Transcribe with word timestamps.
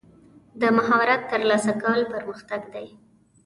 د 0.61 0.63
مهارت 0.77 1.21
ترلاسه 1.31 1.73
کول 1.81 2.01
پرمختګ 2.13 2.61
دی. 2.73 2.87